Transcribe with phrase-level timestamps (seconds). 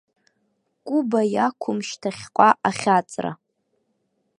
[0.87, 3.31] Куба иақәым шьҭахьҟа ахьаҵра!